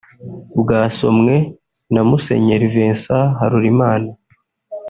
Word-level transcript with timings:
bwasomwe 0.61 1.35
na 1.93 2.01
Musenyeri 2.07 2.65
Vincent 2.73 3.31
Halorimana 3.39 4.09